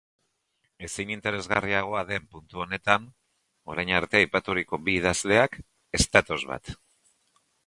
Ezin 0.85 1.09
interesgarriagoa 1.15 2.01
den 2.11 2.25
puntu 2.31 2.63
honetan 2.65 3.05
orain 3.73 3.93
arte 3.99 4.21
aipaturiko 4.23 4.81
bi 4.89 4.97
idazleak 5.03 5.61
ez 6.01 6.05
datoz 6.19 6.43
bat. 6.55 6.75